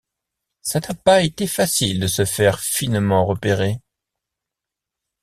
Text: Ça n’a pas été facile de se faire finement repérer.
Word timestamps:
Ça 0.63 0.79
n’a 0.79 0.95
pas 0.95 1.21
été 1.21 1.45
facile 1.45 1.99
de 1.99 2.07
se 2.07 2.25
faire 2.25 2.59
finement 2.59 3.23
repérer. 3.23 3.77